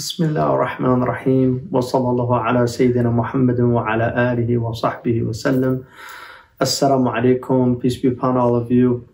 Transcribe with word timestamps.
بسم 0.00 0.24
الله 0.24 0.54
الرحمن 0.54 1.02
الرحيم 1.02 1.68
وصلى 1.72 2.10
الله 2.10 2.36
على 2.36 2.66
سيدنا 2.66 3.10
محمد 3.10 3.60
وعلى 3.60 4.32
آله 4.32 4.58
وصحبه 4.58 5.22
وسلم 5.22 5.84
Assalamu 6.58 7.12
alaikum, 7.12 7.78
peace 7.78 7.98
be 7.98 8.08
upon 8.08 8.38
all 8.38 8.56
of 8.56 8.72
you. 8.72 9.06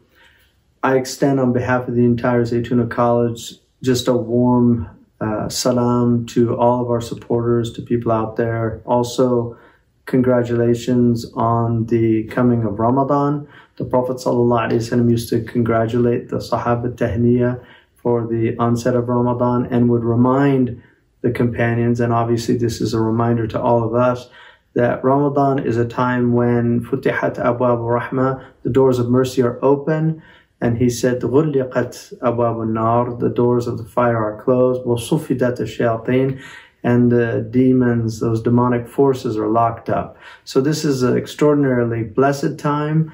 I 0.84 0.94
extend 0.96 1.40
on 1.40 1.52
behalf 1.52 1.88
of 1.88 1.96
the 1.96 2.04
entire 2.04 2.42
Zaytuna 2.44 2.88
College 2.88 3.54
just 3.82 4.06
a 4.06 4.12
warm 4.12 4.88
uh, 5.20 5.48
salam 5.48 6.24
to 6.26 6.56
all 6.56 6.82
of 6.82 6.88
our 6.88 7.00
supporters, 7.00 7.72
to 7.72 7.82
people 7.82 8.12
out 8.12 8.36
there. 8.36 8.80
Also, 8.86 9.58
congratulations 10.04 11.26
on 11.34 11.86
the 11.86 12.22
coming 12.28 12.62
of 12.62 12.78
Ramadan. 12.78 13.48
The 13.74 13.84
Prophet 13.84 14.18
ﷺ 14.18 15.10
used 15.10 15.30
to 15.30 15.42
congratulate 15.42 16.28
the 16.28 16.36
Sahaba 16.36 16.94
Tahniya 16.94 17.60
for 18.01 18.25
the 18.27 18.55
onset 18.57 18.95
of 18.95 19.09
Ramadan 19.09 19.65
and 19.67 19.89
would 19.89 20.03
remind 20.03 20.81
the 21.21 21.31
companions, 21.31 21.99
and 21.99 22.11
obviously 22.11 22.57
this 22.57 22.81
is 22.81 22.93
a 22.93 22.99
reminder 22.99 23.47
to 23.47 23.61
all 23.61 23.83
of 23.83 23.93
us, 23.93 24.29
that 24.73 25.03
Ramadan 25.03 25.59
is 25.59 25.77
a 25.77 25.85
time 25.85 26.33
when 26.33 26.83
Futihat 26.83 27.35
Abwab 27.35 27.79
rahma, 27.79 28.43
the 28.63 28.69
doors 28.69 28.99
of 28.99 29.09
mercy 29.09 29.41
are 29.41 29.63
open, 29.63 30.23
and 30.61 30.77
he 30.77 30.89
said, 30.89 31.21
Ghulliqat 31.21 32.19
Abwab 32.19 32.67
Nar, 32.67 33.15
the 33.15 33.29
doors 33.29 33.67
of 33.67 33.77
the 33.77 33.83
fire 33.83 34.17
are 34.17 34.41
closed, 34.41 34.83
Wasufidat 34.85 35.59
shayatin, 35.59 36.41
and 36.83 37.11
the 37.11 37.47
demons, 37.51 38.19
those 38.19 38.41
demonic 38.41 38.87
forces 38.87 39.37
are 39.37 39.47
locked 39.47 39.89
up. 39.89 40.17
So 40.45 40.61
this 40.61 40.83
is 40.83 41.03
an 41.03 41.15
extraordinarily 41.15 42.03
blessed 42.03 42.57
time. 42.57 43.11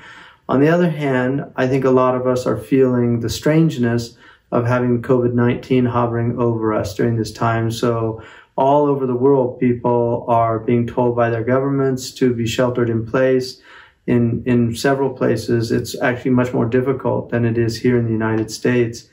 On 0.48 0.62
the 0.62 0.70
other 0.70 0.90
hand, 0.90 1.44
I 1.58 1.68
think 1.68 1.84
a 1.84 1.90
lot 1.90 2.16
of 2.16 2.28
us 2.28 2.46
are 2.46 2.58
feeling 2.58 3.20
the 3.20 3.30
strangeness 3.30 4.18
of 4.52 4.66
having 4.66 5.02
COVID 5.02 5.34
19 5.34 5.86
hovering 5.86 6.40
over 6.40 6.74
us 6.74 6.96
during 6.96 7.18
this 7.18 7.32
time. 7.32 7.72
So, 7.72 8.22
all 8.56 8.88
over 8.88 9.06
the 9.06 9.16
world, 9.16 9.60
people 9.60 10.26
are 10.28 10.58
being 10.58 10.88
told 10.88 11.16
by 11.16 11.30
their 11.30 11.44
governments 11.44 12.12
to 12.12 12.34
be 12.34 12.48
sheltered 12.48 12.90
in 12.90 13.06
place. 13.06 13.62
In, 14.08 14.42
in 14.46 14.76
several 14.76 15.12
places, 15.12 15.72
it's 15.72 16.00
actually 16.02 16.32
much 16.32 16.54
more 16.54 16.66
difficult 16.66 17.30
than 17.30 17.46
it 17.46 17.58
is 17.58 17.78
here 17.78 18.00
in 18.00 18.06
the 18.06 18.12
United 18.12 18.50
States. 18.50 19.10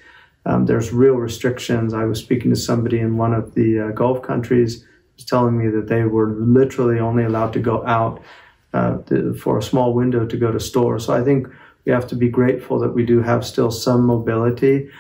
Um, 0.47 0.67
there's 0.67 0.93
real 0.93 1.15
restrictions. 1.15 1.93
I 1.93 2.05
was 2.05 2.21
speaking 2.21 2.51
to 2.51 2.57
somebody 2.57 3.01
in 3.01 3.17
one 3.17 3.35
of 3.35 3.55
the 3.55 3.81
uh, 3.81 3.89
Gulf 3.91 4.23
countries, 4.23 4.85
was 5.17 5.25
telling 5.25 5.59
me 5.59 5.69
that 5.69 5.89
they 5.89 6.05
were 6.05 6.31
literally 6.39 6.99
only 6.99 7.25
allowed 7.25 7.53
to 7.55 7.61
go 7.61 7.85
out 7.87 8.23
uh, 8.73 8.99
to, 8.99 9.35
for 9.35 9.59
a 9.59 9.63
small 9.63 9.95
window 9.95 10.27
to 10.27 10.37
go 10.37 10.53
to 10.53 10.61
stores. 10.61 11.07
So 11.07 11.13
I 11.13 11.23
think 11.23 11.49
we 11.85 11.93
have 11.93 12.07
to 12.09 12.17
be 12.17 12.29
grateful 12.29 12.79
that 12.79 12.95
we 12.95 13.05
do 13.05 13.21
have 13.23 13.45
still 13.45 13.71
some 13.71 14.05
mobility 14.07 14.91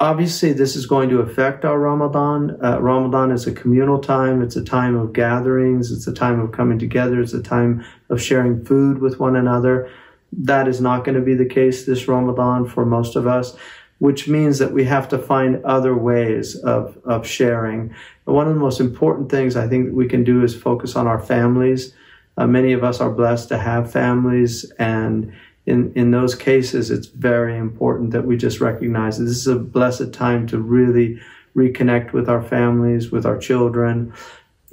obviously 0.00 0.52
this 0.52 0.76
is 0.76 0.86
going 0.86 1.08
to 1.08 1.20
affect 1.20 1.64
our 1.64 1.78
Ramadan. 1.78 2.58
Uh, 2.62 2.80
Ramadan 2.80 3.30
is 3.30 3.46
a 3.46 3.52
communal 3.52 3.98
time. 3.98 4.42
It's 4.42 4.56
a 4.56 4.64
time 4.64 4.96
of 4.96 5.12
gatherings. 5.12 5.90
It's 5.90 6.06
a 6.06 6.12
time 6.12 6.40
of 6.40 6.52
coming 6.52 6.78
together. 6.78 7.20
It's 7.20 7.32
a 7.32 7.42
time 7.42 7.84
of 8.10 8.20
sharing 8.20 8.64
food 8.64 8.98
with 8.98 9.20
one 9.20 9.36
another. 9.36 9.90
That 10.32 10.66
is 10.66 10.80
not 10.80 11.04
going 11.04 11.16
to 11.16 11.24
be 11.24 11.34
the 11.34 11.46
case 11.46 11.86
this 11.86 12.08
Ramadan 12.08 12.66
for 12.66 12.84
most 12.84 13.14
of 13.14 13.26
us, 13.26 13.56
which 13.98 14.26
means 14.26 14.58
that 14.58 14.72
we 14.72 14.84
have 14.84 15.08
to 15.10 15.18
find 15.18 15.64
other 15.64 15.96
ways 15.96 16.56
of, 16.56 16.98
of 17.04 17.26
sharing. 17.26 17.94
One 18.24 18.48
of 18.48 18.54
the 18.54 18.60
most 18.60 18.80
important 18.80 19.30
things 19.30 19.54
I 19.54 19.68
think 19.68 19.92
we 19.92 20.08
can 20.08 20.24
do 20.24 20.42
is 20.42 20.54
focus 20.54 20.96
on 20.96 21.06
our 21.06 21.20
families. 21.20 21.94
Uh, 22.36 22.48
many 22.48 22.72
of 22.72 22.82
us 22.82 23.00
are 23.00 23.10
blessed 23.10 23.48
to 23.50 23.58
have 23.58 23.92
families 23.92 24.70
and 24.78 25.32
in, 25.66 25.92
in 25.94 26.10
those 26.10 26.34
cases, 26.34 26.90
it's 26.90 27.06
very 27.06 27.56
important 27.56 28.10
that 28.10 28.26
we 28.26 28.36
just 28.36 28.60
recognize 28.60 29.18
this 29.18 29.30
is 29.30 29.46
a 29.46 29.56
blessed 29.56 30.12
time 30.12 30.46
to 30.48 30.58
really 30.58 31.20
reconnect 31.56 32.12
with 32.12 32.28
our 32.28 32.42
families, 32.42 33.10
with 33.10 33.24
our 33.24 33.38
children. 33.38 34.12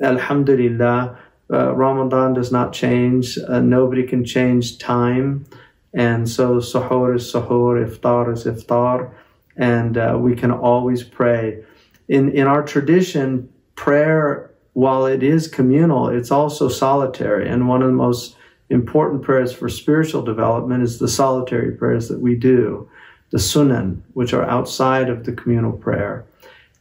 Alhamdulillah, 0.01 1.17
uh, 1.51 1.75
Ramadan 1.75 2.33
does 2.33 2.51
not 2.51 2.73
change. 2.73 3.37
Uh, 3.37 3.59
nobody 3.59 4.03
can 4.03 4.25
change 4.25 4.79
time. 4.79 5.45
And 5.93 6.29
so 6.29 6.57
suhoor 6.57 7.15
is 7.15 7.31
suhoor, 7.31 7.85
iftar 7.85 8.33
is 8.33 8.45
iftar. 8.45 9.11
And 9.57 9.97
uh, 9.97 10.17
we 10.19 10.35
can 10.35 10.51
always 10.51 11.03
pray. 11.03 11.63
In, 12.07 12.31
in 12.31 12.47
our 12.47 12.63
tradition, 12.63 13.49
prayer, 13.75 14.51
while 14.73 15.05
it 15.05 15.23
is 15.23 15.47
communal, 15.47 16.07
it's 16.07 16.31
also 16.31 16.67
solitary. 16.67 17.47
And 17.49 17.67
one 17.67 17.81
of 17.81 17.87
the 17.87 17.93
most 17.93 18.35
important 18.71 19.21
prayers 19.21 19.51
for 19.51 19.67
spiritual 19.69 20.21
development 20.21 20.81
is 20.81 20.97
the 20.97 21.07
solitary 21.07 21.73
prayers 21.73 22.07
that 22.07 22.19
we 22.19 22.35
do, 22.35 22.89
the 23.31 23.37
sunan, 23.37 24.01
which 24.13 24.33
are 24.33 24.45
outside 24.45 25.09
of 25.09 25.25
the 25.25 25.33
communal 25.33 25.73
prayer. 25.73 26.25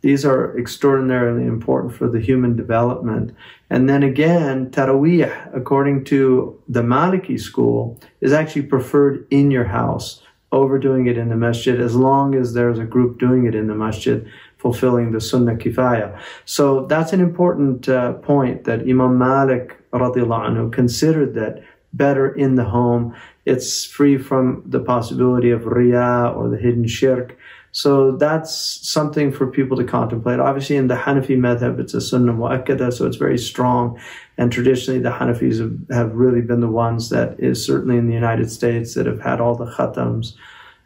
These 0.03 0.25
are 0.25 0.56
extraordinarily 0.59 1.45
important 1.45 1.95
for 1.95 2.09
the 2.09 2.21
human 2.21 2.56
development. 2.56 3.34
And 3.69 3.89
then 3.89 4.03
again, 4.03 4.71
Taraweeh, 4.71 5.55
according 5.55 6.05
to 6.05 6.59
the 6.69 6.83
Maliki 6.83 7.39
school, 7.39 8.01
is 8.21 8.33
actually 8.33 8.62
preferred 8.62 9.27
in 9.31 9.51
your 9.51 9.65
house 9.65 10.22
over 10.53 10.78
doing 10.78 11.07
it 11.07 11.19
in 11.19 11.28
the 11.28 11.37
masjid 11.37 11.81
as 11.81 11.95
long 11.95 12.34
as 12.34 12.55
there's 12.55 12.78
a 12.78 12.84
group 12.84 13.19
doing 13.19 13.47
it 13.47 13.55
in 13.55 13.67
the 13.67 13.75
masjid 13.75 14.27
fulfilling 14.57 15.12
the 15.12 15.21
sunnah 15.21 15.55
kifaya. 15.55 16.19
So 16.45 16.87
that's 16.87 17.12
an 17.12 17.21
important 17.21 17.89
uh, 17.89 18.15
point 18.15 18.65
that 18.65 18.81
Imam 18.81 19.19
Malik 19.19 19.77
anhu 19.93 20.72
considered 20.72 21.34
that 21.34 21.62
better 21.93 22.33
in 22.33 22.55
the 22.55 22.65
home. 22.65 23.15
It's 23.47 23.84
free 23.84 24.19
from 24.19 24.62
the 24.67 24.81
possibility 24.81 25.51
of 25.51 25.62
riyah 25.62 26.37
or 26.37 26.49
the 26.49 26.56
hidden 26.56 26.87
shirk. 26.87 27.37
So 27.73 28.17
that's 28.17 28.53
something 28.89 29.31
for 29.31 29.47
people 29.47 29.77
to 29.77 29.84
contemplate. 29.84 30.41
Obviously, 30.41 30.77
in 30.77 30.89
the 30.89 30.97
Hanafi 30.97 31.39
madhab, 31.39 31.78
it's 31.78 31.95
a 31.95 32.01
sunnah 32.01 32.33
mu'akkada, 32.33 32.93
so 32.93 33.06
it's 33.06 33.17
very 33.17 33.39
strong. 33.39 34.01
And 34.37 34.51
traditionally, 34.51 35.01
the 35.01 35.11
Hanafis 35.11 35.61
have, 35.61 35.97
have 35.97 36.15
really 36.15 36.41
been 36.41 36.61
the 36.61 36.69
ones 36.69 37.11
that 37.11 37.39
is 37.39 37.65
certainly 37.65 37.97
in 37.97 38.09
the 38.09 38.15
United 38.15 38.51
States 38.51 38.95
that 38.95 39.07
have 39.07 39.21
had 39.21 39.41
all 39.41 39.55
the 39.55 39.71
khatams. 39.71 40.34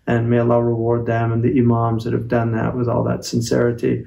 And 0.07 0.29
may 0.29 0.39
Allah 0.39 0.63
reward 0.63 1.07
them 1.07 1.33
and 1.33 1.43
the 1.43 1.59
imams 1.59 2.05
that 2.05 2.13
have 2.13 2.29
done 2.29 2.53
that 2.53 2.77
with 2.77 2.89
all 2.89 3.03
that 3.05 3.25
sincerity. 3.25 4.07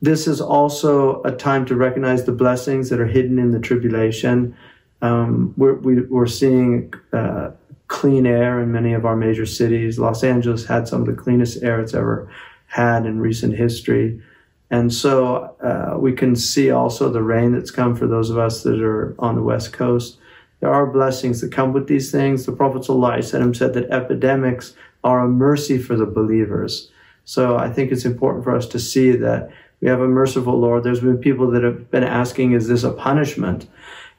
This 0.00 0.28
is 0.28 0.40
also 0.40 1.22
a 1.24 1.32
time 1.32 1.66
to 1.66 1.74
recognize 1.74 2.24
the 2.24 2.32
blessings 2.32 2.88
that 2.90 3.00
are 3.00 3.06
hidden 3.06 3.38
in 3.38 3.50
the 3.50 3.58
tribulation. 3.58 4.56
Um, 5.02 5.54
we're, 5.56 5.74
we, 5.74 6.02
are 6.14 6.26
seeing 6.26 6.92
uh, 7.12 7.50
clean 7.88 8.26
air 8.26 8.60
in 8.60 8.70
many 8.70 8.92
of 8.92 9.04
our 9.04 9.16
major 9.16 9.46
cities. 9.46 9.98
Los 9.98 10.22
Angeles 10.22 10.66
had 10.66 10.86
some 10.86 11.00
of 11.00 11.06
the 11.06 11.20
cleanest 11.20 11.62
air 11.62 11.80
it's 11.80 11.94
ever 11.94 12.30
had 12.66 13.06
in 13.06 13.20
recent 13.20 13.56
history. 13.56 14.22
And 14.70 14.92
so 14.92 15.56
uh, 15.60 15.98
we 15.98 16.12
can 16.12 16.36
see 16.36 16.70
also 16.70 17.10
the 17.10 17.22
rain 17.22 17.52
that's 17.52 17.72
come 17.72 17.96
for 17.96 18.06
those 18.06 18.30
of 18.30 18.38
us 18.38 18.62
that 18.62 18.80
are 18.80 19.16
on 19.18 19.34
the 19.34 19.42
West 19.42 19.72
Coast. 19.72 20.18
There 20.60 20.72
are 20.72 20.86
blessings 20.86 21.40
that 21.40 21.50
come 21.50 21.72
with 21.72 21.88
these 21.88 22.12
things. 22.12 22.46
The 22.46 22.52
Prophet 22.52 22.82
ﷺ 22.82 23.56
said 23.56 23.74
that 23.74 23.90
epidemics 23.90 24.74
are 25.02 25.20
a 25.20 25.28
mercy 25.28 25.78
for 25.78 25.96
the 25.96 26.06
believers. 26.06 26.90
So 27.24 27.56
I 27.56 27.70
think 27.70 27.90
it's 27.90 28.04
important 28.04 28.44
for 28.44 28.54
us 28.54 28.66
to 28.68 28.78
see 28.78 29.12
that 29.12 29.50
we 29.80 29.88
have 29.88 30.00
a 30.00 30.08
merciful 30.08 30.58
Lord. 30.58 30.84
There's 30.84 31.00
been 31.00 31.18
people 31.18 31.50
that 31.50 31.64
have 31.64 31.90
been 31.90 32.04
asking, 32.04 32.52
is 32.52 32.68
this 32.68 32.84
a 32.84 32.92
punishment? 32.92 33.66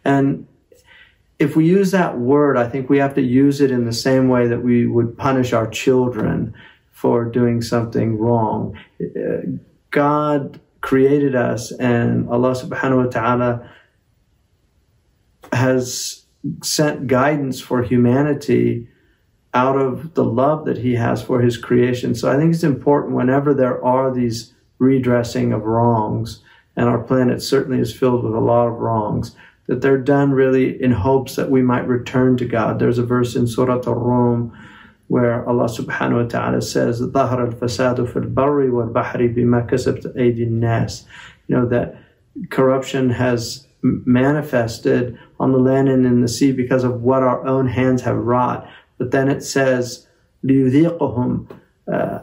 And 0.03 0.47
if 1.41 1.56
we 1.56 1.66
use 1.66 1.90
that 1.90 2.19
word, 2.19 2.56
I 2.56 2.69
think 2.69 2.88
we 2.88 3.00
have 3.00 3.16
to 3.16 3.22
use 3.22 3.62
it 3.62 3.72
in 3.72 3.85
the 3.85 3.94
same 3.94 4.29
way 4.29 4.47
that 4.47 4.62
we 4.62 4.85
would 4.85 5.18
punish 5.18 5.53
our 5.53 5.68
children 5.68 6.53
for 6.91 7.25
doing 7.25 7.63
something 7.63 8.19
wrong. 8.19 8.78
God 9.90 10.59
created 10.81 11.35
us 11.35 11.72
and 11.72 12.29
Allah 12.29 12.52
subhanahu 12.52 13.06
wa 13.06 13.09
ta'ala 13.09 13.69
has 15.52 16.25
sent 16.62 17.07
guidance 17.07 17.59
for 17.59 17.81
humanity 17.81 18.88
out 19.53 19.78
of 19.78 20.13
the 20.13 20.23
love 20.23 20.66
that 20.66 20.78
he 20.78 20.94
has 20.94 21.23
for 21.23 21.41
his 21.41 21.58
creation. 21.58 22.13
So 22.13 22.31
I 22.31 22.38
think 22.38 22.53
it's 22.53 22.63
important 22.63 23.16
whenever 23.16 23.53
there 23.53 23.84
are 23.84 24.13
these 24.13 24.53
redressing 24.78 25.53
of 25.53 25.63
wrongs, 25.63 26.43
and 26.76 26.88
our 26.88 26.99
planet 26.99 27.41
certainly 27.41 27.79
is 27.79 27.93
filled 27.93 28.23
with 28.23 28.34
a 28.34 28.40
lot 28.40 28.67
of 28.67 28.76
wrongs, 28.76 29.35
that 29.71 29.80
they're 29.80 29.98
done 29.98 30.33
really 30.33 30.80
in 30.83 30.92
hopes 30.92 31.36
that 31.36 31.51
we 31.51 31.63
might 31.63 31.86
return 31.86 32.36
to 32.36 32.45
God. 32.45 32.78
There's 32.78 32.98
a 32.98 33.04
verse 33.04 33.34
in 33.34 33.47
Surah 33.47 33.83
Al-Rum 33.86 34.57
where 35.09 35.48
Allah 35.48 35.66
subhanahu 35.66 36.24
wa 36.24 36.28
ta'ala 36.28 36.63
says, 36.63 37.01
ظَهَرَ 37.01 37.53
الْفَسَادُ 37.53 38.13
فِي 38.13 38.34
الْبَرِّ 38.34 38.71
وَالْبَحْرِ 38.71 39.36
بِمَا 39.36 39.68
كَسَبْتَ 39.68 40.16
أَيْدِي 40.16 40.48
النَّاسِ 40.48 41.04
You 41.48 41.57
know, 41.57 41.68
that 41.68 41.97
corruption 42.51 43.10
has 43.10 43.66
manifested 43.83 45.18
on 45.39 45.53
the 45.53 45.59
land 45.59 45.89
and 45.89 46.04
in 46.04 46.22
the 46.22 46.28
sea 46.28 46.53
because 46.53 46.83
of 46.83 47.03
what 47.03 47.22
our 47.22 47.47
own 47.47 47.68
hands 47.68 48.03
have 48.03 48.16
wrought. 48.16 48.68
But 48.98 49.13
then 49.13 49.28
it 49.28 49.42
says, 49.42 50.09
لِيُذِيقُهُمْ 50.45 51.48
uh, 51.92 52.18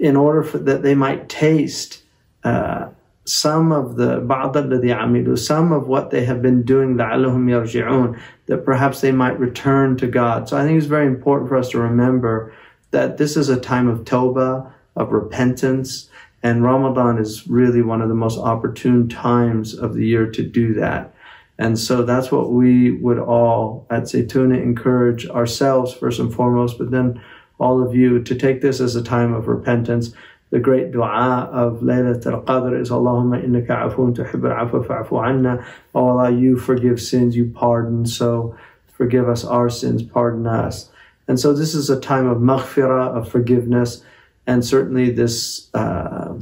in 0.00 0.16
order 0.16 0.42
for, 0.42 0.58
that 0.58 0.82
they 0.82 0.94
might 0.94 1.28
taste 1.28 2.02
uh, 2.42 2.88
some 3.28 3.72
of 3.72 3.96
the 3.96 4.20
بعض 4.20 4.56
الذي 4.56 4.92
عملوا 4.92 5.38
some 5.38 5.72
of 5.72 5.88
what 5.88 6.10
they 6.10 6.24
have 6.24 6.42
been 6.42 6.62
doing 6.62 6.96
لعلهم 6.96 7.48
يرجعون 7.48 8.18
that 8.46 8.64
perhaps 8.64 9.00
they 9.00 9.12
might 9.12 9.38
return 9.38 9.96
to 9.96 10.06
God. 10.06 10.48
So 10.48 10.56
I 10.56 10.64
think 10.64 10.78
it's 10.78 10.86
very 10.86 11.06
important 11.06 11.48
for 11.48 11.56
us 11.56 11.70
to 11.70 11.78
remember 11.78 12.52
that 12.90 13.16
this 13.16 13.36
is 13.36 13.48
a 13.48 13.58
time 13.58 13.88
of 13.88 14.04
tawbah, 14.04 14.70
of 14.94 15.10
repentance, 15.10 16.10
And 16.44 16.62
Ramadan 16.62 17.16
is 17.16 17.48
really 17.48 17.80
one 17.80 18.02
of 18.02 18.10
the 18.10 18.14
most 18.14 18.38
opportune 18.38 19.08
times 19.08 19.72
of 19.72 19.94
the 19.94 20.06
year 20.06 20.30
to 20.30 20.42
do 20.42 20.74
that. 20.74 21.14
And 21.58 21.78
so 21.78 22.02
that's 22.02 22.30
what 22.30 22.52
we 22.52 22.90
would 22.90 23.18
all 23.18 23.86
at 23.88 24.02
Zaytuna 24.02 24.62
encourage 24.62 25.26
ourselves 25.26 25.94
first 25.94 26.20
and 26.20 26.32
foremost, 26.32 26.76
but 26.76 26.90
then 26.90 27.22
all 27.58 27.82
of 27.82 27.94
you 27.94 28.22
to 28.22 28.34
take 28.34 28.60
this 28.60 28.78
as 28.78 28.94
a 28.94 29.02
time 29.02 29.32
of 29.32 29.48
repentance. 29.48 30.12
the 30.51 30.59
great 30.59 30.91
dua 30.91 31.49
of 31.51 31.81
Laylat 31.81 32.25
al-Qadr 32.25 32.79
is 32.79 32.89
Allahumma 32.89 33.45
innaka 33.45 33.93
afun 33.93 34.15
tuhibb 34.15 34.49
al-afwa 34.49 34.85
fa'fu 34.85 35.27
anna. 35.27 35.65
Oh 35.93 36.07
Allah, 36.07 36.31
you 36.31 36.57
forgive 36.57 36.99
sins, 36.99 37.35
you 37.35 37.45
pardon, 37.45 38.05
so 38.05 38.55
forgive 38.87 39.29
us 39.29 39.45
our 39.45 39.69
sins, 39.69 40.01
pardon 40.01 40.47
us. 40.47 40.89
And 41.27 41.39
so 41.39 41.53
this 41.53 41.75
is 41.75 41.89
a 41.91 41.99
time 41.99 42.27
of 42.27 42.39
maghfirah, 42.39 43.15
of 43.15 43.29
forgiveness, 43.29 44.03
and 44.47 44.65
certainly 44.65 45.11
this 45.11 45.69
uh, 45.75 46.33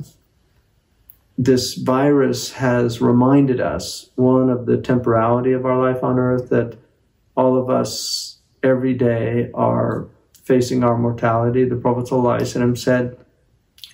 this 1.38 1.76
virus 1.76 2.54
has 2.54 3.00
reminded 3.00 3.62
us, 3.62 4.10
one, 4.16 4.50
of 4.50 4.66
the 4.66 4.78
temporality 4.78 5.52
of 5.52 5.66
our 5.66 5.80
life 5.80 6.04
on 6.04 6.18
earth, 6.18 6.50
that 6.50 6.78
all 7.36 7.58
of 7.62 7.70
us 7.70 8.38
every 8.64 8.96
day 8.96 9.52
are 9.54 10.08
facing 10.44 10.84
our 10.84 10.98
mortality. 10.98 11.64
The 11.64 11.76
Prophet 11.76 12.06
ﷺ 12.06 12.78
said 12.78 13.18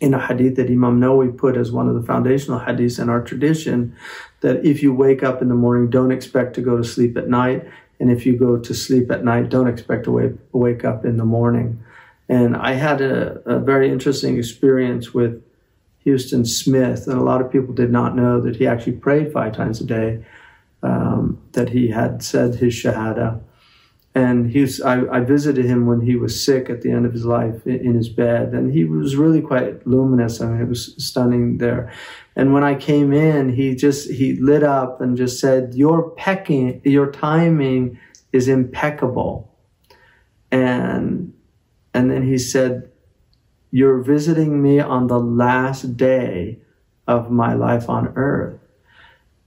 in 0.04 0.14
a 0.14 0.20
hadith 0.20 0.58
that 0.58 0.70
Imam 0.70 1.00
Nawawi 1.00 1.36
put 1.38 1.56
as 1.56 1.72
one 1.72 1.88
of 1.88 1.96
the 1.96 2.04
foundational 2.04 2.60
hadiths 2.60 3.02
in 3.02 3.08
our 3.08 3.22
tradition 3.22 3.96
that 4.42 4.66
if 4.66 4.84
you 4.84 4.94
wake 4.94 5.24
up 5.24 5.42
in 5.42 5.48
the 5.48 5.56
morning, 5.56 5.90
don't 5.90 6.12
expect 6.12 6.56
to 6.56 6.62
go 6.62 6.76
to 6.76 6.84
sleep 6.84 7.16
at 7.16 7.30
night. 7.30 7.66
And 8.02 8.12
if 8.12 8.26
you 8.26 8.38
go 8.38 8.58
to 8.58 8.74
sleep 8.74 9.10
at 9.12 9.24
night, 9.24 9.48
don't 9.48 9.70
expect 9.70 10.04
to 10.04 10.12
wake, 10.12 10.34
wake 10.52 10.84
up 10.84 11.06
in 11.06 11.16
the 11.16 11.24
morning. 11.24 11.82
And 12.28 12.58
I 12.58 12.74
had 12.74 13.00
a, 13.00 13.42
a 13.46 13.60
very 13.60 13.90
interesting 13.90 14.38
experience 14.38 15.14
with 15.14 15.42
Huston 16.06 16.44
Smith, 16.44 17.08
and 17.08 17.18
a 17.18 17.24
lot 17.24 17.40
of 17.40 17.50
people 17.50 17.74
did 17.74 17.90
not 17.90 18.14
know 18.14 18.42
that 18.42 18.58
he 18.58 18.68
actually 18.68 18.98
prayed 18.98 19.32
five 19.32 19.56
times 19.56 19.80
a 19.80 19.86
day, 19.86 20.26
um, 20.82 21.42
that 21.54 21.70
he 21.70 21.88
had 21.88 22.22
said 22.22 22.56
his 22.56 22.74
Shahada. 22.74 23.40
And 24.16 24.56
I, 24.86 25.06
I, 25.12 25.20
visited 25.22 25.66
him 25.66 25.88
when 25.88 26.02
he 26.02 26.16
was 26.16 26.44
sick 26.44 26.70
at 26.70 26.84
the 26.84 26.92
end 26.92 27.08
of 27.08 27.14
his 27.14 27.26
life 27.26 27.66
in, 27.66 27.80
in, 27.80 27.96
his 27.96 28.10
bed, 28.10 28.54
and 28.54 28.72
he 28.72 28.84
was 28.84 29.16
really 29.16 29.42
quite 29.42 29.88
luminous. 29.88 30.40
I 30.40 30.46
mean, 30.46 30.62
it 30.62 30.70
was 30.70 30.94
stunning 31.04 31.58
there. 31.58 31.92
And 32.36 32.54
when 32.54 32.64
I 32.64 32.76
came 32.76 33.12
in, 33.12 33.54
he 33.54 33.74
just 33.74 34.12
he 34.12 34.36
lit 34.36 34.62
up 34.62 35.02
and 35.02 35.18
just 35.18 35.40
said, 35.40 35.74
"Your 35.74 36.12
pecking, 36.12 36.80
your 36.84 37.12
timing 37.12 37.98
is 38.32 38.48
impeccable." 38.48 39.52
And 40.52 41.34
and 41.94 42.12
then 42.12 42.22
he 42.22 42.38
said, 42.38 42.92
you're 43.74 44.04
visiting 44.04 44.62
me 44.62 44.80
on 44.80 45.08
the 45.08 45.20
last 45.20 45.98
day 45.98 46.60
of 47.08 47.32
my 47.32 47.56
life 47.56 47.90
on 47.90 48.14
earth. 48.16 48.60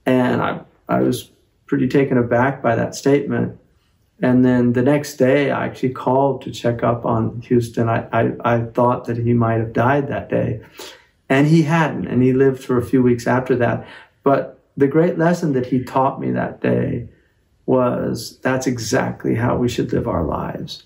And 0.05 0.41
I, 0.41 0.59
I 0.89 0.99
was 0.99 1.31
pretty 1.65 1.87
taken 1.87 2.17
aback 2.17 2.61
by 2.61 2.75
that 2.75 2.93
statement. 2.93 3.57
And 4.21 4.43
then 4.43 4.73
the 4.73 4.81
next 4.81 5.17
day, 5.17 5.51
I 5.51 5.65
actually 5.65 5.93
called 5.93 6.41
to 6.41 6.51
check 6.51 6.83
up 6.83 7.05
on 7.05 7.41
Huston. 7.47 7.87
I, 7.87 8.07
I, 8.11 8.31
I, 8.43 8.61
thought 8.61 9.05
that 9.05 9.17
he 9.17 9.33
might 9.33 9.59
have 9.59 9.73
died 9.73 10.07
that 10.07 10.29
day. 10.29 10.61
And 11.29 11.47
he 11.47 11.63
hadn't, 11.63 12.07
and 12.07 12.23
he 12.23 12.33
lived 12.33 12.63
for 12.63 12.77
a 12.77 12.85
few 12.85 13.03
weeks 13.03 13.27
after 13.27 13.55
that. 13.57 13.85
But 14.23 14.59
the 14.75 14.87
great 14.87 15.17
lesson 15.17 15.53
that 15.53 15.67
he 15.67 15.83
taught 15.83 16.19
me 16.19 16.31
that 16.31 16.61
day 16.61 17.09
was 17.65 18.39
that's 18.39 18.65
exactly 18.65 19.35
how 19.35 19.57
we 19.57 19.67
should 19.67 19.91
live 19.93 20.07
our 20.07 20.23
lives. 20.23 20.83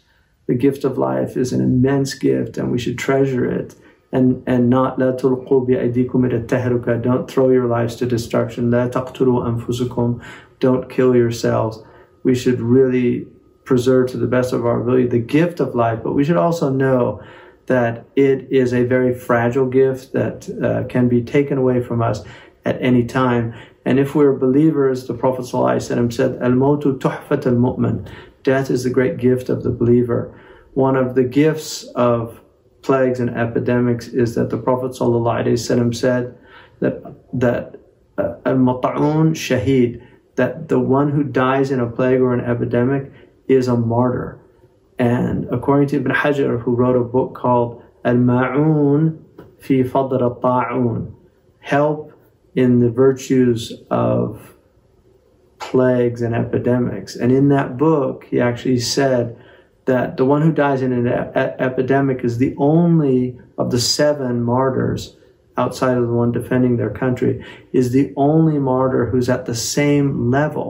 The 0.48 0.56
gift 0.56 0.84
of 0.84 0.98
life 0.98 1.38
is 1.38 1.54
an 1.54 1.62
immense 1.62 2.14
gift, 2.16 2.58
and 2.58 2.72
we 2.72 2.80
should 2.80 2.98
treasure 2.98 3.46
it. 3.46 3.76
And, 4.14 4.44
and 4.46 4.70
not 4.70 5.00
لا 5.00 5.12
تلقوا 5.18 5.66
بأيديكم 5.68 6.26
إلى 6.26 7.02
don't 7.02 7.32
throw 7.32 7.50
your 7.50 7.68
lives 7.68 7.96
to 7.96 8.06
destruction 8.06 8.70
لا 8.70 8.92
تقتلوا 8.92 9.48
أنفسكم 9.48 10.20
don't 10.60 10.90
kill 10.90 11.16
yourselves 11.16 11.82
we 12.24 12.36
should 12.36 12.60
really 12.62 13.26
preserve 13.64 14.10
to 14.10 14.18
the 14.18 14.28
best 14.28 14.54
of 14.54 14.66
our 14.66 14.82
ability 14.82 15.08
the 15.08 15.20
gift 15.20 15.60
of 15.60 15.76
life 15.76 16.00
but 16.04 16.14
we 16.14 16.24
should 16.24 16.38
also 16.38 16.70
know 16.70 17.22
that 17.68 18.06
it 18.16 18.52
is 18.52 18.74
a 18.74 18.84
very 18.84 19.14
fragile 19.14 19.66
gift 19.66 20.12
that 20.14 20.50
uh, 20.62 20.86
can 20.88 21.08
be 21.08 21.22
taken 21.22 21.58
away 21.58 21.82
from 21.82 22.02
us 22.02 22.22
at 22.66 22.82
any 22.82 23.06
time. 23.06 23.54
And 23.86 24.00
if 24.00 24.14
we're 24.14 24.34
believers 24.34 25.08
the 25.08 25.14
Prophet 25.14 25.46
ﷺ 25.46 26.12
said 26.14 26.42
al-mautu 26.42 27.00
tuhfat 27.00 27.46
al-mu'min. 27.46 28.08
Death 28.44 28.70
is 28.70 28.84
the 28.84 28.90
great 28.90 29.18
gift 29.18 29.50
of 29.50 29.64
the 29.64 29.70
believer. 29.70 30.38
One 30.74 30.96
of 30.96 31.16
the 31.16 31.24
gifts 31.24 31.84
of 31.96 32.42
plagues 32.82 33.20
and 33.20 33.30
epidemics 33.30 34.08
is 34.08 34.36
that 34.36 34.50
the 34.50 34.58
Prophet 34.58 34.92
ﷺ 34.92 35.96
said 35.96 36.38
that 36.80 37.16
that 37.34 37.80
uh, 38.18 38.36
al-mat'un 38.46 39.34
shaheed, 39.34 40.06
that 40.36 40.70
the 40.70 40.80
one 40.80 41.12
who 41.12 41.24
dies 41.24 41.72
in 41.72 41.80
a 41.80 41.90
plague 41.90 42.22
or 42.22 42.34
an 42.34 42.42
epidemic 42.42 43.12
is 43.48 43.68
a 43.68 43.76
martyr. 43.76 44.40
And 44.98 45.48
according 45.52 45.90
to 45.90 45.98
Ibn 45.98 46.12
Hajar, 46.12 46.62
who 46.62 46.76
wrote 46.76 46.96
a 46.96 47.04
book 47.04 47.34
called 47.36 47.84
Al-Ma'un 48.06 49.20
fi 49.60 49.84
Fadl 49.84 50.22
al-Ta'un, 50.22 51.16
help 51.60 52.14
in 52.56 52.80
the 52.80 52.90
virtues 52.90 53.74
of 53.90 54.56
plagues 55.60 56.22
and 56.22 56.36
epidemics. 56.36 57.16
And 57.16 57.32
in 57.32 57.50
that 57.50 57.78
book, 57.78 58.26
he 58.26 58.40
actually 58.40 58.80
said 58.80 59.38
that 59.86 60.18
the 60.18 60.26
one 60.26 60.42
who 60.42 60.52
dies 60.52 60.82
in 60.82 60.94
an 60.94 61.08
epidemic 61.08 62.24
is 62.24 62.38
the 62.38 62.56
only 62.58 63.40
of 63.58 63.72
the 63.72 63.80
seven 63.80 64.42
martyrs 64.42 65.18
outside 65.62 65.98
of 65.98 66.08
the 66.08 66.14
one 66.14 66.32
defending 66.32 66.78
their 66.78 66.90
country, 66.90 67.34
is 67.72 67.92
the 67.92 68.12
only 68.16 68.58
martyr 68.60 69.06
who's 69.10 69.30
at 69.30 69.46
the 69.46 69.56
same 69.56 70.32
level 70.32 70.68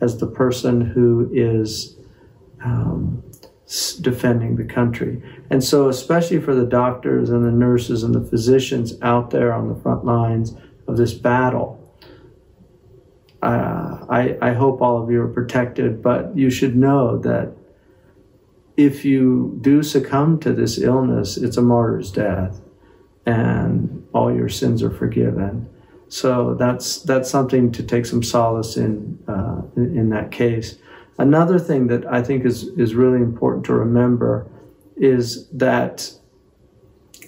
as 0.00 0.18
the 0.18 0.26
person 0.26 0.74
who 0.80 1.28
is 1.32 1.96
um, 2.64 3.22
defending 4.00 4.56
the 4.56 4.64
country. 4.64 5.22
And 5.50 5.62
so, 5.62 5.88
especially 5.88 6.40
for 6.40 6.54
the 6.54 6.64
doctors 6.64 7.30
and 7.30 7.44
the 7.44 7.50
nurses 7.50 8.02
and 8.04 8.14
the 8.14 8.24
physicians 8.32 8.94
out 9.02 9.30
there 9.30 9.52
on 9.52 9.68
the 9.68 9.78
front 9.82 10.04
lines 10.04 10.54
of 10.86 10.96
this 10.96 11.14
battle, 11.14 11.68
uh, 13.42 14.06
I, 14.08 14.38
I 14.40 14.52
hope 14.52 14.80
all 14.80 15.02
of 15.02 15.10
you 15.10 15.20
are 15.22 15.34
protected, 15.40 16.02
but 16.02 16.36
you 16.36 16.50
should 16.50 16.76
know 16.76 17.18
that 17.18 17.52
if 18.76 19.04
you 19.04 19.58
do 19.60 19.82
succumb 19.82 20.38
to 20.40 20.52
this 20.52 20.78
illness, 20.78 21.36
it's 21.36 21.56
a 21.56 21.62
martyr's 21.62 22.10
death 22.12 22.60
and 23.28 24.07
all 24.18 24.34
your 24.34 24.48
sins 24.48 24.82
are 24.82 24.90
forgiven. 24.90 25.68
So 26.08 26.54
that's 26.54 27.02
that's 27.02 27.30
something 27.30 27.70
to 27.72 27.82
take 27.82 28.06
some 28.06 28.22
solace 28.22 28.76
in, 28.76 29.18
uh, 29.28 29.60
in, 29.76 30.08
that 30.10 30.30
case. 30.30 30.76
Another 31.18 31.58
thing 31.58 31.88
that 31.88 32.06
I 32.06 32.22
think 32.22 32.44
is 32.44 32.64
is 32.84 32.94
really 32.94 33.20
important 33.20 33.66
to 33.66 33.74
remember 33.74 34.50
is 34.96 35.48
that 35.50 36.10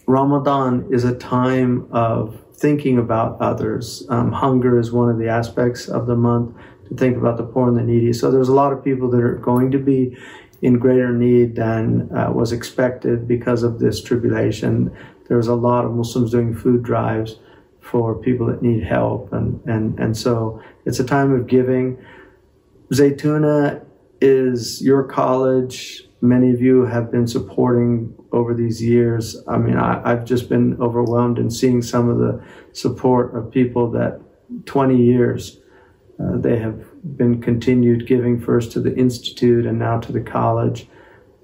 Ramadan 0.07 0.89
is 0.91 1.05
a 1.05 1.15
time 1.15 1.87
of 1.93 2.41
thinking 2.55 2.99
about 2.99 3.41
others. 3.41 4.05
Um, 4.09 4.33
hunger 4.33 4.79
is 4.79 4.91
one 4.93 5.11
of 5.11 5.19
the 5.19 5.29
aspects 5.29 5.89
of 5.89 6.07
the 6.07 6.17
month 6.17 6.57
to 6.89 6.97
think 6.97 7.17
about 7.17 7.37
the 7.37 7.45
poor 7.45 7.69
and 7.69 7.77
the 7.77 7.83
needy. 7.83 8.13
So 8.13 8.31
there's 8.31 8.49
a 8.49 8.55
lot 8.63 8.73
of 8.73 8.83
people 8.83 9.09
that 9.11 9.23
are 9.23 9.37
going 9.37 9.71
to 9.71 9.79
be 9.79 10.17
in 10.63 10.79
greater 10.79 11.13
need 11.13 11.57
than 11.57 12.11
uh, 12.15 12.31
was 12.33 12.53
expected 12.53 13.27
because 13.27 13.63
of 13.63 13.79
this 13.79 14.03
tribulation. 14.03 14.95
There's 15.31 15.47
a 15.47 15.55
lot 15.55 15.85
of 15.85 15.93
Muslims 15.93 16.33
doing 16.33 16.57
food 16.57 16.83
drives 16.83 17.37
for 17.81 18.17
people 18.17 18.47
that 18.49 18.63
need 18.63 18.83
help, 18.83 19.33
and 19.33 19.63
and 19.67 19.97
and 20.01 20.17
so 20.17 20.61
it's 20.85 20.99
a 20.99 21.05
time 21.05 21.33
of 21.33 21.47
giving. 21.47 21.97
Zaytuna 22.93 23.87
is 24.21 24.83
your 24.83 25.05
college. 25.05 26.03
Many 26.21 26.51
of 26.51 26.61
you 26.61 26.85
have 26.85 27.13
been 27.13 27.29
supporting 27.29 28.13
over 28.33 28.55
these 28.55 28.83
years. 28.83 29.37
I 29.47 29.57
mean, 29.57 29.77
I, 29.77 30.07
have 30.11 30.25
just 30.25 30.49
been 30.49 30.77
overwhelmed 30.81 31.39
in 31.39 31.49
seeing 31.49 31.81
some 31.81 32.09
of 32.11 32.19
the 32.19 32.43
support 32.73 33.35
of 33.37 33.53
people 33.53 33.89
that 33.93 34.21
20 34.67 34.97
years 34.97 35.61
uh, 36.21 36.37
they 36.37 36.59
have 36.59 36.85
been 37.17 37.41
continued 37.41 38.07
giving 38.07 38.41
first 38.41 38.73
to 38.73 38.81
the 38.81 38.95
institute 38.97 39.65
and 39.65 39.79
now 39.79 39.99
to 40.01 40.13
the 40.13 40.21
college. 40.21 40.89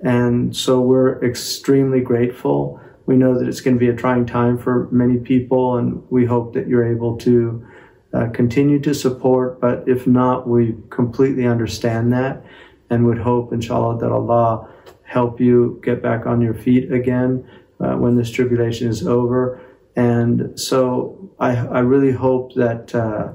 And 0.03 0.55
so 0.55 0.81
we're 0.81 1.25
extremely 1.25 2.01
grateful. 2.01 2.81
We 3.07 3.17
know 3.17 3.39
that 3.39 3.49
it's 3.49 3.61
going 3.61 3.77
to 3.77 3.81
be 3.81 3.89
a 3.89 3.95
trying 3.95 4.27
time 4.27 4.59
for 4.59 4.89
many 4.91 5.19
people, 5.19 5.77
and 5.77 6.03
we 6.11 6.27
hope 6.27 6.55
that 6.55 6.69
you're 6.69 6.87
able 6.87 7.17
to 7.19 7.67
uh, 8.13 8.29
continue 8.31 8.81
to 8.81 8.95
support. 8.95 9.61
But 9.61 9.89
if 9.89 10.07
not, 10.07 10.49
we 10.49 10.75
completely 10.91 11.47
understand 11.47 12.13
that 12.13 12.45
and 12.91 13.07
would 13.07 13.19
hope, 13.19 13.53
inshallah, 13.53 13.99
that 13.99 14.13
Allah 14.13 14.69
help 15.03 15.41
you 15.41 15.81
get 15.85 16.03
back 16.03 16.27
on 16.27 16.41
your 16.41 16.55
feet 16.55 16.93
again 16.93 17.49
uh, 17.81 17.95
when 17.95 18.17
this 18.17 18.31
tribulation 18.31 18.89
is 18.89 19.07
over. 19.07 19.61
And 19.95 20.59
so 20.59 21.31
I, 21.39 21.57
I 21.57 21.81
really 21.81 22.13
hope 22.13 22.55
that 22.55 22.95
uh, 22.95 23.33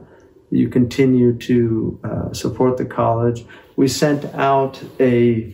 you 0.52 0.70
continue 0.70 1.38
to 1.38 2.00
uh, 2.04 2.34
support 2.34 2.78
the 2.78 2.86
college. 2.86 3.46
We 3.76 3.88
sent 3.88 4.26
out 4.36 4.84
a, 5.00 5.54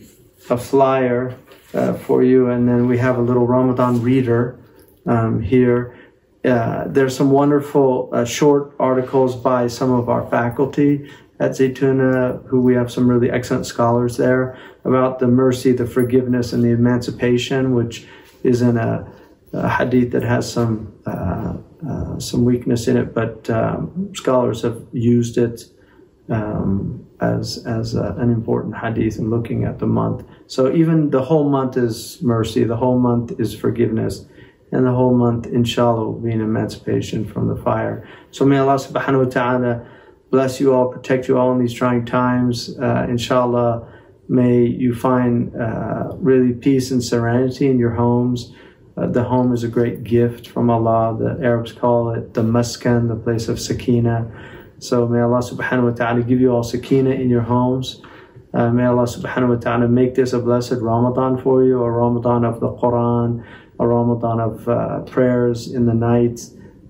a 0.50 0.56
flyer 0.56 1.36
uh, 1.74 1.94
for 1.94 2.22
you, 2.22 2.48
and 2.50 2.68
then 2.68 2.86
we 2.86 2.98
have 2.98 3.18
a 3.18 3.22
little 3.22 3.46
Ramadan 3.46 4.02
reader 4.02 4.58
um, 5.06 5.40
here. 5.40 5.96
uh, 6.44 6.84
there's 6.86 7.16
some 7.16 7.30
wonderful 7.30 8.10
uh, 8.12 8.24
short 8.24 8.74
articles 8.78 9.36
by 9.36 9.66
some 9.66 9.92
of 9.92 10.08
our 10.08 10.28
faculty 10.30 11.10
at 11.40 11.52
Zaytuna, 11.52 12.46
who 12.46 12.60
we 12.60 12.74
have 12.74 12.90
some 12.90 13.08
really 13.08 13.30
excellent 13.30 13.66
scholars 13.66 14.16
there 14.16 14.58
about 14.84 15.18
the 15.18 15.26
mercy, 15.26 15.72
the 15.72 15.86
forgiveness, 15.86 16.52
and 16.52 16.62
the 16.62 16.70
emancipation, 16.70 17.74
which 17.74 18.06
is 18.42 18.62
in 18.62 18.76
a, 18.76 19.06
a 19.52 19.68
hadith 19.68 20.12
that 20.12 20.22
has 20.22 20.50
some 20.50 20.92
uh, 21.06 21.56
uh, 21.88 22.18
some 22.18 22.44
weakness 22.44 22.88
in 22.88 22.96
it, 22.96 23.14
but 23.14 23.48
um, 23.50 24.10
scholars 24.14 24.62
have 24.62 24.82
used 24.92 25.38
it 25.38 25.64
um, 26.28 27.06
as 27.20 27.64
as 27.66 27.94
a, 27.94 28.14
an 28.18 28.30
important 28.30 28.76
hadith 28.76 29.18
in 29.18 29.30
looking 29.30 29.64
at 29.64 29.78
the 29.78 29.86
month. 29.86 30.24
So 30.46 30.72
even 30.72 31.10
the 31.10 31.22
whole 31.22 31.48
month 31.48 31.76
is 31.76 32.18
mercy, 32.22 32.64
the 32.64 32.76
whole 32.76 32.98
month 32.98 33.38
is 33.38 33.54
forgiveness, 33.54 34.26
and 34.72 34.86
the 34.86 34.92
whole 34.92 35.14
month, 35.14 35.46
inshallah, 35.46 36.04
will 36.04 36.20
be 36.20 36.32
an 36.32 36.40
emancipation 36.40 37.24
from 37.24 37.48
the 37.48 37.56
fire. 37.56 38.06
So 38.30 38.44
may 38.44 38.58
Allah 38.58 38.76
subhanahu 38.76 39.24
wa 39.24 39.30
ta'ala 39.30 39.86
bless 40.30 40.60
you 40.60 40.74
all, 40.74 40.88
protect 40.92 41.28
you 41.28 41.38
all 41.38 41.52
in 41.52 41.58
these 41.58 41.72
trying 41.72 42.04
times. 42.04 42.78
Uh, 42.78 43.06
inshallah, 43.08 43.88
may 44.28 44.64
you 44.64 44.94
find 44.94 45.54
uh, 45.56 46.10
really 46.16 46.52
peace 46.52 46.90
and 46.90 47.02
serenity 47.02 47.66
in 47.68 47.78
your 47.78 47.92
homes. 47.92 48.52
Uh, 48.96 49.06
the 49.06 49.24
home 49.24 49.54
is 49.54 49.64
a 49.64 49.68
great 49.68 50.04
gift 50.04 50.48
from 50.48 50.68
Allah. 50.68 51.16
The 51.18 51.42
Arabs 51.42 51.72
call 51.72 52.10
it 52.10 52.34
the 52.34 52.42
maskan, 52.42 53.08
the 53.08 53.16
place 53.16 53.48
of 53.48 53.58
sakina. 53.58 54.30
So 54.80 55.08
may 55.08 55.20
Allah 55.20 55.40
subhanahu 55.40 55.90
wa 55.90 55.96
ta'ala 55.96 56.22
give 56.22 56.40
you 56.40 56.52
all 56.52 56.62
sakina 56.62 57.10
in 57.10 57.28
your 57.28 57.42
homes. 57.42 58.00
Uh, 58.54 58.70
may 58.70 58.84
Allah 58.84 59.04
subhanahu 59.04 59.48
wa 59.48 59.56
ta'ala 59.56 59.88
make 59.88 60.14
this 60.14 60.32
a 60.32 60.38
blessed 60.38 60.78
Ramadan 60.80 61.42
for 61.42 61.64
you, 61.64 61.82
a 61.82 61.90
Ramadan 61.90 62.44
of 62.44 62.60
the 62.60 62.70
Quran, 62.70 63.44
a 63.80 63.86
Ramadan 63.86 64.40
of 64.40 64.68
uh, 64.68 65.00
prayers 65.00 65.72
in 65.72 65.86
the 65.86 65.94
night. 65.94 66.40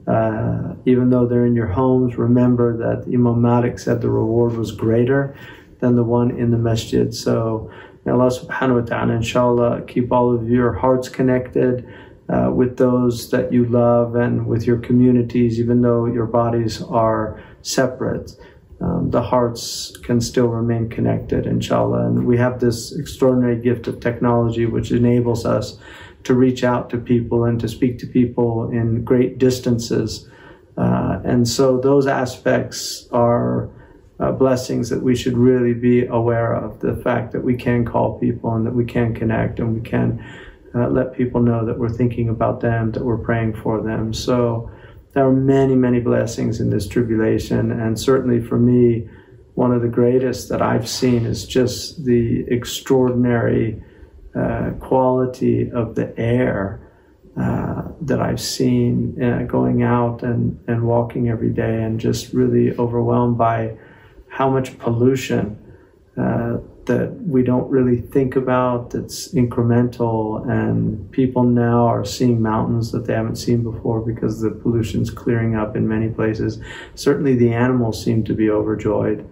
Uh, 0.07 0.75
even 0.87 1.11
though 1.11 1.27
they're 1.27 1.47
in 1.47 1.55
your 1.55 1.67
homes, 1.67 2.17
remember 2.17 2.77
that 2.77 3.13
Imam 3.13 3.43
Malik 3.43 3.79
said 3.79 4.01
the 4.01 4.11
reward 4.11 4.57
was 4.57 4.73
greater 4.73 5.37
than 5.81 5.97
the 5.97 6.05
one 6.05 6.31
in 6.31 6.51
the 6.51 6.59
masjid. 6.59 7.15
So 7.15 7.71
may 8.05 8.13
Allah 8.13 8.31
subhanahu 8.31 8.83
wa 8.83 8.87
ta'ala, 8.87 9.15
inshallah, 9.15 9.83
keep 9.87 10.13
all 10.13 10.35
of 10.35 10.49
your 10.49 10.73
hearts 10.73 11.09
connected 11.09 11.89
uh, 12.29 12.51
with 12.55 12.77
those 12.77 13.31
that 13.31 13.53
you 13.53 13.65
love 13.65 14.15
and 14.15 14.47
with 14.47 14.67
your 14.67 14.79
communities, 14.79 15.59
even 15.59 15.81
though 15.81 16.07
your 16.07 16.27
bodies 16.27 16.83
are 16.83 17.43
separate. 17.69 18.37
Um, 18.81 19.11
the 19.11 19.23
hearts 19.23 19.97
can 20.05 20.21
still 20.21 20.49
remain 20.49 20.89
connected, 20.89 21.47
inshallah. 21.47 22.07
And 22.07 22.27
we 22.27 22.37
have 22.37 22.61
this 22.61 22.97
extraordinary 22.97 23.61
gift 23.61 23.89
of 23.89 24.01
technology 24.01 24.67
which 24.67 24.93
enables 24.93 25.45
us 25.45 25.79
to 26.25 26.35
reach 26.35 26.63
out 26.63 26.91
to 26.91 26.99
people 26.99 27.45
and 27.45 27.61
to 27.61 27.69
speak 27.69 27.99
to 27.99 28.07
people 28.07 28.71
in 28.71 29.05
great 29.05 29.39
distances. 29.39 30.29
Uh, 30.77 31.21
and 31.25 31.49
so 31.49 31.79
those 31.79 32.07
aspects 32.07 33.09
are 33.11 33.69
uh, 34.21 34.33
blessings 34.33 34.89
that 34.91 35.03
we 35.03 35.17
should 35.17 35.37
really 35.37 35.75
be 35.75 36.07
aware 36.07 36.53
of 36.53 36.81
the 36.81 36.95
fact 36.97 37.33
that 37.33 37.43
we 37.43 37.57
can 37.57 37.85
call 37.85 38.19
people 38.19 38.55
and 38.55 38.67
that 38.67 38.75
we 38.75 38.85
can 38.85 39.15
connect 39.15 39.59
and 39.59 39.75
we 39.75 39.81
can 39.81 40.25
uh, 40.75 40.89
let 40.89 41.15
people 41.15 41.41
know 41.41 41.65
that 41.65 41.79
we're 41.79 41.89
thinking 41.89 42.29
about 42.29 42.61
them, 42.61 42.93
that 42.93 43.05
we're 43.05 43.19
praying 43.19 43.55
for 43.55 43.81
them. 43.81 44.13
So 44.13 44.71
there 45.15 45.27
are 45.27 45.33
many, 45.33 45.75
many 45.75 46.01
blessings 46.01 46.61
in 46.61 46.71
this 46.71 46.87
tribulation. 46.87 47.73
And 47.73 47.99
certainly 47.99 48.41
for 48.41 48.59
me, 48.59 49.09
one 49.55 49.73
of 49.73 49.83
the 49.83 49.89
greatest 49.89 50.49
that 50.51 50.63
I've 50.63 50.89
seen 50.89 51.27
is 51.27 51.47
just 51.47 52.05
the 52.05 52.45
extraordinary 52.49 53.83
uh, 54.35 54.71
quality 54.79 55.71
of 55.71 55.95
the 55.95 56.17
air 56.19 56.81
uh, 57.37 57.83
that 58.03 58.21
I've 58.21 58.41
seen 58.41 59.21
uh, 59.23 59.45
going 59.45 59.83
out 59.83 60.23
and, 60.23 60.63
and 60.69 60.85
walking 60.85 61.29
every 61.29 61.51
day, 61.51 61.83
and 61.83 61.99
just 61.99 62.33
really 62.33 62.77
overwhelmed 62.77 63.39
by 63.39 63.77
how 64.29 64.51
much 64.51 64.79
pollution 64.79 65.57
uh, 66.19 66.59
that 66.87 67.13
we 67.27 67.43
don't 67.43 67.69
really 67.71 68.01
think 68.01 68.35
about 68.37 68.91
that's 68.91 69.33
incremental. 69.35 70.49
And 70.49 71.11
people 71.11 71.45
now 71.45 71.87
are 71.87 72.05
seeing 72.05 72.41
mountains 72.41 72.93
that 72.93 73.07
they 73.07 73.15
haven't 73.15 73.37
seen 73.37 73.63
before 73.63 74.01
because 74.01 74.41
the 74.41 74.51
pollution's 74.51 75.11
clearing 75.11 75.55
up 75.55 75.77
in 75.77 75.87
many 75.87 76.09
places. 76.09 76.61
Certainly, 76.95 77.37
the 77.37 77.53
animals 77.53 78.03
seem 78.03 78.25
to 78.25 78.35
be 78.35 78.51
overjoyed. 78.51 79.29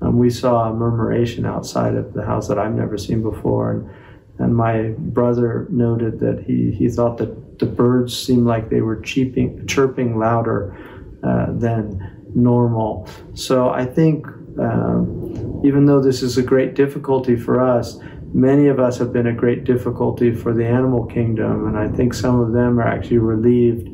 Um, 0.00 0.18
we 0.18 0.30
saw 0.30 0.70
a 0.70 0.74
murmuration 0.74 1.46
outside 1.46 1.94
of 1.94 2.12
the 2.12 2.24
house 2.24 2.48
that 2.48 2.58
I've 2.58 2.74
never 2.74 2.98
seen 2.98 3.22
before. 3.22 3.72
And 3.72 3.90
and 4.38 4.56
my 4.56 4.94
brother 4.98 5.66
noted 5.70 6.18
that 6.20 6.42
he, 6.44 6.72
he 6.72 6.88
thought 6.88 7.18
that 7.18 7.58
the 7.58 7.66
birds 7.66 8.16
seemed 8.16 8.46
like 8.46 8.70
they 8.70 8.80
were 8.80 9.00
cheeping, 9.00 9.66
chirping 9.66 10.18
louder 10.18 10.76
uh, 11.22 11.46
than 11.52 12.26
normal. 12.34 13.08
So 13.34 13.68
I 13.68 13.84
think 13.84 14.26
um, 14.58 15.51
even 15.64 15.86
though 15.86 16.00
this 16.00 16.22
is 16.22 16.38
a 16.38 16.42
great 16.42 16.74
difficulty 16.74 17.36
for 17.36 17.60
us, 17.60 17.98
many 18.32 18.68
of 18.68 18.78
us 18.80 18.98
have 18.98 19.12
been 19.12 19.26
a 19.26 19.32
great 19.32 19.64
difficulty 19.64 20.32
for 20.34 20.52
the 20.52 20.66
animal 20.66 21.06
kingdom, 21.06 21.66
and 21.66 21.78
I 21.78 21.88
think 21.96 22.14
some 22.14 22.40
of 22.40 22.52
them 22.52 22.78
are 22.78 22.86
actually 22.86 23.18
relieved. 23.18 23.88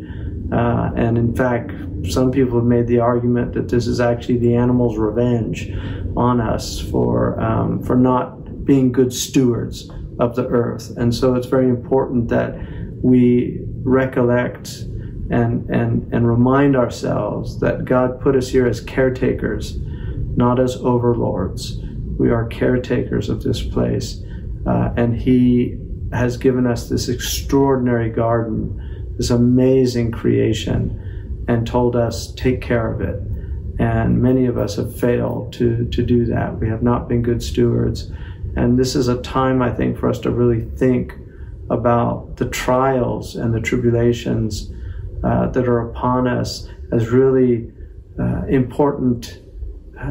Uh, 0.52 0.90
and 0.96 1.18
in 1.18 1.34
fact, 1.34 1.72
some 2.08 2.30
people 2.30 2.58
have 2.58 2.66
made 2.66 2.86
the 2.86 3.00
argument 3.00 3.52
that 3.54 3.68
this 3.68 3.86
is 3.86 4.00
actually 4.00 4.38
the 4.38 4.54
animal's 4.54 4.96
revenge 4.96 5.70
on 6.16 6.40
us 6.40 6.80
for 6.80 7.38
um, 7.40 7.82
for 7.82 7.96
not 7.96 8.64
being 8.64 8.92
good 8.92 9.12
stewards 9.12 9.90
of 10.18 10.36
the 10.36 10.46
earth. 10.48 10.96
And 10.96 11.14
so 11.14 11.34
it's 11.34 11.46
very 11.46 11.68
important 11.68 12.28
that 12.28 12.56
we 13.02 13.60
recollect 13.82 14.68
and, 15.30 15.68
and, 15.70 16.12
and 16.12 16.26
remind 16.26 16.76
ourselves 16.76 17.60
that 17.60 17.84
God 17.84 18.20
put 18.20 18.34
us 18.34 18.48
here 18.48 18.66
as 18.66 18.80
caretakers, 18.80 19.78
not 20.38 20.60
as 20.60 20.76
overlords. 20.76 21.80
We 22.16 22.30
are 22.30 22.46
caretakers 22.46 23.28
of 23.28 23.42
this 23.42 23.60
place. 23.60 24.22
Uh, 24.64 24.92
and 24.96 25.20
He 25.20 25.76
has 26.12 26.36
given 26.36 26.64
us 26.66 26.88
this 26.88 27.08
extraordinary 27.08 28.08
garden, 28.08 29.14
this 29.18 29.30
amazing 29.30 30.12
creation, 30.12 31.44
and 31.48 31.66
told 31.66 31.96
us, 31.96 32.32
take 32.34 32.62
care 32.62 32.90
of 32.90 33.00
it. 33.00 33.20
And 33.80 34.22
many 34.22 34.46
of 34.46 34.56
us 34.56 34.76
have 34.76 34.98
failed 34.98 35.52
to, 35.54 35.86
to 35.86 36.02
do 36.02 36.24
that. 36.26 36.58
We 36.58 36.68
have 36.68 36.82
not 36.82 37.08
been 37.08 37.22
good 37.22 37.42
stewards. 37.42 38.10
And 38.56 38.78
this 38.78 38.94
is 38.94 39.08
a 39.08 39.20
time, 39.22 39.60
I 39.60 39.72
think, 39.74 39.98
for 39.98 40.08
us 40.08 40.20
to 40.20 40.30
really 40.30 40.64
think 40.76 41.14
about 41.68 42.36
the 42.36 42.48
trials 42.48 43.34
and 43.34 43.52
the 43.52 43.60
tribulations 43.60 44.72
uh, 45.24 45.48
that 45.48 45.68
are 45.68 45.90
upon 45.90 46.28
us 46.28 46.68
as 46.92 47.08
really 47.08 47.72
uh, 48.18 48.44
important 48.46 49.40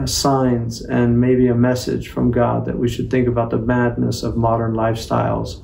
signs 0.06 0.82
and 0.82 1.20
maybe 1.20 1.48
a 1.48 1.56
message 1.56 2.10
from 2.10 2.32
God 2.32 2.65
that 2.65 2.77
we 2.77 2.89
should 2.89 3.10
think 3.10 3.27
about 3.27 3.50
the 3.50 3.58
madness 3.58 4.24
of 4.24 4.36
modern 4.36 4.74
lifestyles 4.74 5.63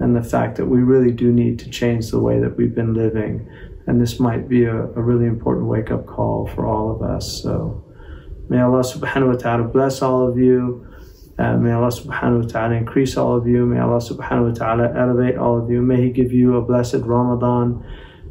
and 0.00 0.14
the 0.14 0.22
fact 0.22 0.56
that 0.56 0.66
we 0.66 0.82
really 0.82 1.12
do 1.12 1.32
need 1.32 1.58
to 1.58 1.70
change 1.70 2.10
the 2.10 2.20
way 2.20 2.38
that 2.40 2.56
we've 2.56 2.74
been 2.74 2.94
living. 2.94 3.48
And 3.86 4.00
this 4.00 4.20
might 4.20 4.48
be 4.48 4.64
a, 4.64 4.74
a 4.74 5.00
really 5.00 5.26
important 5.26 5.66
wake 5.66 5.90
up 5.90 6.06
call 6.06 6.46
for 6.54 6.66
all 6.66 6.94
of 6.94 7.02
us. 7.02 7.42
So 7.42 7.84
may 8.48 8.60
Allah 8.60 8.80
subhanahu 8.80 9.28
wa 9.28 9.36
ta'ala 9.36 9.64
bless 9.64 10.02
all 10.02 10.28
of 10.28 10.38
you. 10.38 10.86
Uh, 11.38 11.56
may 11.56 11.72
Allah 11.72 11.88
subhanahu 11.88 12.42
wa 12.42 12.48
ta'ala 12.48 12.74
increase 12.74 13.16
all 13.16 13.36
of 13.36 13.46
you. 13.46 13.64
May 13.64 13.78
Allah 13.78 13.98
subhanahu 14.00 14.48
wa 14.48 14.54
ta'ala 14.54 14.94
elevate 14.96 15.36
all 15.36 15.58
of 15.58 15.70
you. 15.70 15.82
May 15.82 16.02
He 16.02 16.10
give 16.10 16.32
you 16.32 16.56
a 16.56 16.62
blessed 16.62 17.02
Ramadan. 17.04 17.84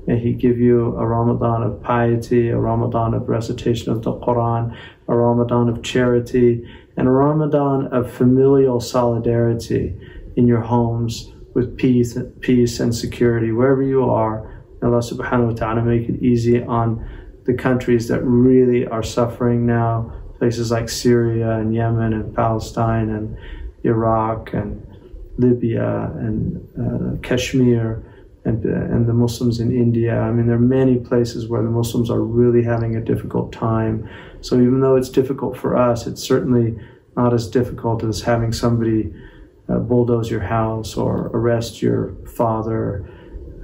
May 0.08 0.20
He 0.20 0.34
give 0.34 0.58
you 0.58 0.96
a 0.98 1.06
Ramadan 1.06 1.64
of 1.64 1.84
piety, 1.84 2.50
a 2.50 2.58
Ramadan 2.58 3.14
of 3.14 3.28
recitation 3.28 3.92
of 3.92 4.02
the 4.04 4.14
Quran, 4.14 4.76
a 5.08 5.16
Ramadan 5.16 5.70
of 5.70 5.84
charity, 5.84 6.66
and 6.96 7.08
a 7.08 7.12
Ramadan 7.12 7.88
of 7.88 8.12
familial 8.12 8.80
solidarity 8.80 9.94
in 10.38 10.48
your 10.48 10.62
homes 10.62 11.34
with 11.54 11.78
peace, 11.78 12.18
peace 12.40 12.80
and 12.80 12.96
security 12.96 13.52
wherever 13.52 13.84
you 13.84 14.10
are. 14.10 14.64
Allah 14.82 15.00
subhanahu 15.00 15.48
wa 15.48 15.54
ta'ala 15.54 15.82
make 15.82 16.08
it 16.08 16.24
easy 16.24 16.64
on 16.64 17.06
the 17.46 17.54
countries 17.54 18.08
that 18.08 18.24
really 18.24 18.88
are 18.88 19.04
suffering 19.04 19.66
now 19.66 20.14
places 20.38 20.72
like 20.72 20.88
Syria 20.88 21.58
and 21.58 21.74
Yemen 21.74 22.14
and 22.14 22.36
Palestine 22.36 23.10
and 23.10 23.38
Iraq 23.84 24.54
and 24.54 24.86
Libya 25.38 26.12
and 26.16 26.68
uh, 26.80 27.22
Kashmir 27.22 28.04
and, 28.48 28.66
uh, 28.66 28.94
and 28.94 29.08
the 29.08 29.13
Muslims 29.13 29.60
in 29.60 29.72
India. 29.72 30.20
I 30.20 30.32
mean, 30.32 30.48
there 30.48 30.56
are 30.56 30.60
many 30.60 30.98
places 30.98 31.48
where 31.48 31.62
the 31.62 31.70
Muslims 31.70 32.10
are 32.10 32.22
really 32.22 32.63
having 32.63 32.96
a 32.96 33.01
difficult 33.01 33.51
time. 33.51 34.08
So 34.42 34.56
even 34.56 34.80
though 34.82 34.96
it's 34.96 35.10
difficult 35.10 35.58
for 35.58 35.75
us, 35.75 36.08
it's 36.08 36.22
certainly 36.22 36.77
not 37.16 37.34
as 37.34 37.48
difficult 37.50 38.04
as 38.04 38.22
having 38.22 38.54
somebody 38.54 39.13
uh, 39.70 39.80
bulldoze 39.80 40.32
your 40.32 40.42
house 40.42 40.96
or 40.96 41.27
arrest 41.34 41.82
your 41.82 42.16
father. 42.25 43.10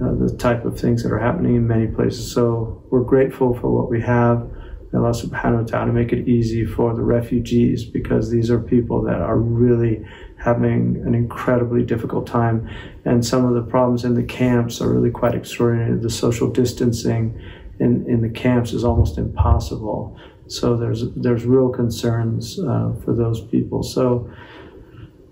Uh, 0.02 0.12
the 0.12 0.36
type 0.36 0.64
of 0.64 0.78
things 0.78 1.04
that 1.04 1.12
are 1.12 1.20
happening 1.20 1.54
in 1.54 1.68
many 1.68 1.86
places. 1.86 2.30
So 2.32 2.82
we're 2.90 3.04
grateful 3.04 3.54
for 3.54 3.70
what 3.70 3.88
we 3.88 4.00
have 4.02 4.50
Allah 4.94 5.10
subhanahu 5.10 5.62
wa 5.62 5.66
ta'ala 5.66 5.92
make 5.92 6.12
it 6.12 6.28
easy 6.28 6.64
for 6.64 6.94
the 6.94 7.02
refugees 7.02 7.84
because 7.84 8.30
these 8.30 8.50
are 8.50 8.60
people 8.60 9.02
that 9.02 9.20
are 9.20 9.38
really 9.38 10.04
having 10.44 11.02
an 11.06 11.14
incredibly 11.14 11.82
difficult 11.82 12.26
time. 12.26 12.68
And 13.04 13.24
some 13.24 13.46
of 13.46 13.54
the 13.54 13.62
problems 13.62 14.04
in 14.04 14.14
the 14.14 14.22
camps 14.22 14.80
are 14.80 14.92
really 14.92 15.10
quite 15.10 15.34
extraordinary. 15.34 15.98
The 15.98 16.10
social 16.10 16.50
distancing 16.50 17.40
in, 17.80 18.06
in 18.06 18.20
the 18.20 18.28
camps 18.28 18.72
is 18.72 18.84
almost 18.84 19.16
impossible. 19.16 20.18
So 20.46 20.76
there's 20.76 21.10
there's 21.16 21.44
real 21.46 21.70
concerns 21.70 22.58
uh, 22.58 22.92
for 23.02 23.14
those 23.14 23.40
people. 23.46 23.82
So 23.82 24.30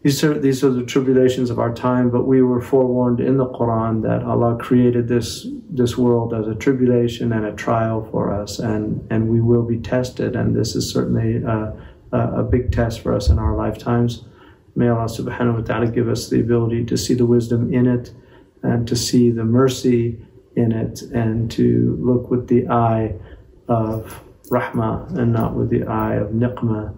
these 0.03 0.25
are 0.25 0.39
these 0.39 0.65
are 0.65 0.71
the 0.71 0.85
tribulations 0.85 1.51
of 1.51 1.59
our 1.59 1.75
time. 1.75 2.09
But 2.09 2.27
we 2.27 2.41
were 2.41 2.63
forewarned 2.63 3.21
in 3.21 3.37
the 3.37 3.47
Quran 3.47 4.03
that 4.03 4.23
Allah 4.23 4.57
created 4.59 5.09
this 5.09 5.47
this 5.69 5.99
world 5.99 6.33
as 6.33 6.49
a 6.49 6.55
tribulation 6.55 7.33
and 7.33 7.45
a 7.45 7.53
trial 7.53 8.09
for 8.11 8.33
us, 8.33 8.59
and 8.59 9.07
and 9.11 9.29
we 9.29 9.43
will 9.43 9.65
be 9.65 9.79
tested. 9.79 10.35
And 10.35 10.57
this 10.57 10.75
is 10.75 10.91
certainly 10.91 11.37
a, 11.37 11.77
a 12.13 12.43
big 12.43 12.73
test 12.73 13.01
for 13.01 13.15
us 13.15 13.29
in 13.29 13.39
our 13.39 13.55
lifetimes. 13.55 14.25
May 14.75 14.89
Allah 14.89 15.05
Subhanahu 15.05 15.55
wa 15.55 15.61
Taala 15.61 15.93
give 15.93 16.09
us 16.09 16.29
the 16.29 16.41
ability 16.41 16.85
to 16.87 16.97
see 16.97 17.15
the 17.15 17.27
wisdom 17.27 17.73
in 17.73 17.87
it, 17.87 18.13
and 18.63 18.87
to 18.89 18.97
see 18.97 19.31
the 19.31 19.45
mercy 19.45 20.19
in 20.57 20.73
it, 20.73 21.03
and 21.03 21.51
to 21.53 21.97
look 22.01 22.31
with 22.31 22.49
the 22.49 22.69
eye 22.69 23.15
of 23.69 24.23
rahmah 24.49 25.17
and 25.17 25.33
not 25.33 25.55
with 25.55 25.71
the 25.71 25.85
eye 25.85 26.15
of 26.15 26.29
niqmah, 26.29 26.95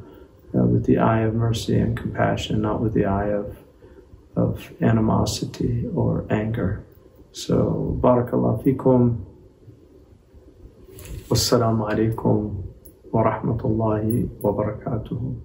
uh, 0.54 0.64
with 0.64 0.84
the 0.86 0.98
eye 0.98 1.20
of 1.20 1.34
mercy 1.34 1.78
and 1.78 1.96
compassion, 1.96 2.60
not 2.60 2.80
with 2.80 2.94
the 2.94 3.04
eye 3.04 3.30
of, 3.30 3.56
of 4.36 4.72
animosity 4.80 5.86
or 5.94 6.26
anger. 6.30 6.84
So, 7.32 7.98
barakallah 8.00 8.62
fikum. 8.64 9.24
Wassalamu 11.28 11.90
alaikum 11.90 12.62
wa 13.10 13.24
rahmatullahi 13.24 14.28
wa 14.40 14.52
barakatuhu. 14.52 15.40